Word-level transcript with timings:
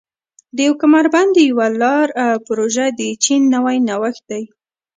د 0.55 0.57
یو 0.67 0.73
کمربند 0.81 1.33
یوه 1.49 1.67
لار 1.81 2.07
پروژه 2.47 2.85
د 2.99 3.01
چین 3.23 3.41
نوی 3.53 3.77
نوښت 3.87 4.23
دی. 4.31 4.43